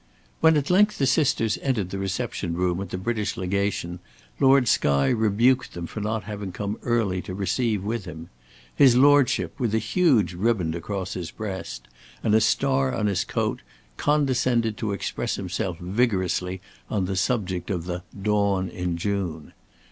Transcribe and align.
When 0.39 0.57
at 0.57 0.71
length 0.71 0.97
the 0.97 1.05
sisters 1.05 1.59
entered 1.61 1.91
the 1.91 1.99
reception 1.99 2.55
room 2.55 2.81
at 2.81 2.89
the 2.89 2.97
British 2.97 3.37
Legation, 3.37 3.99
Lord 4.39 4.67
Skye 4.67 5.09
rebuked 5.11 5.73
them 5.75 5.85
for 5.85 6.01
not 6.01 6.23
having 6.23 6.51
come 6.51 6.79
early 6.81 7.21
to 7.21 7.35
receive 7.35 7.83
with 7.83 8.05
him. 8.05 8.31
His 8.75 8.95
Lordship, 8.95 9.59
with 9.59 9.75
a 9.75 9.77
huge 9.77 10.33
riband 10.33 10.73
across 10.73 11.13
his 11.13 11.29
breast, 11.29 11.87
and 12.23 12.33
a 12.33 12.41
star 12.41 12.91
on 12.91 13.05
his 13.05 13.23
coat, 13.23 13.61
condescended 13.97 14.75
to 14.77 14.91
express 14.91 15.35
himself 15.35 15.77
vigorously 15.77 16.61
on 16.89 17.05
the 17.05 17.15
subject 17.15 17.69
of 17.69 17.85
the 17.85 18.01
"Dawn 18.19 18.69
in 18.69 18.97
June." 18.97 19.53